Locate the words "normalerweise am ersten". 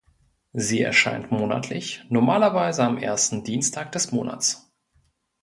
2.09-3.43